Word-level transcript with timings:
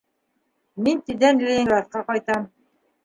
Мин 0.87 1.03
тиҙҙән 1.09 1.43
Ленинградҡа 1.49 2.03
ҡайтам. 2.09 2.53